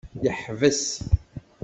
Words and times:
Yeḥbes. 0.23 0.83